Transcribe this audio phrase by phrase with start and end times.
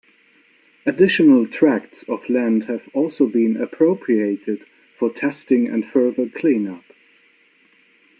[0.83, 6.85] Additional tracts of land have also been appropriated for testing and further cleanup.